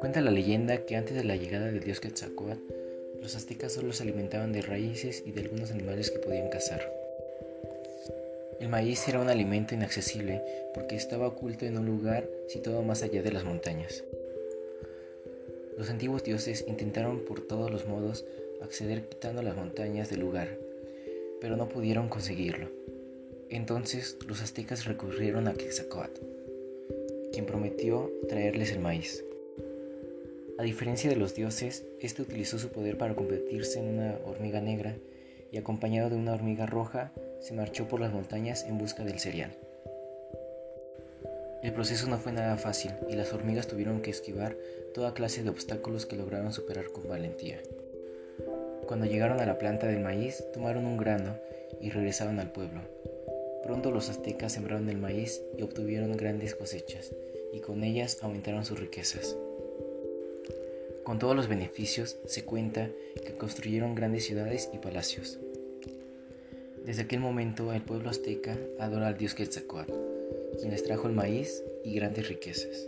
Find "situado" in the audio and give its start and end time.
12.48-12.82